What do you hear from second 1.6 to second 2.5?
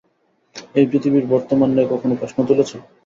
নিয়ে কখনো প্রশ্ন